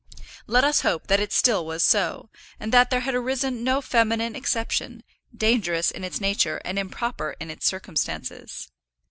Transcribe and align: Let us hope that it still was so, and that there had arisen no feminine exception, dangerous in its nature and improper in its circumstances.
Let 0.47 0.63
us 0.63 0.81
hope 0.81 1.05
that 1.05 1.19
it 1.19 1.31
still 1.31 1.63
was 1.63 1.83
so, 1.83 2.31
and 2.59 2.73
that 2.73 2.89
there 2.89 3.01
had 3.01 3.13
arisen 3.13 3.63
no 3.63 3.81
feminine 3.81 4.35
exception, 4.35 5.03
dangerous 5.37 5.91
in 5.91 6.03
its 6.03 6.19
nature 6.19 6.59
and 6.65 6.79
improper 6.79 7.35
in 7.39 7.51
its 7.51 7.67
circumstances. 7.67 8.67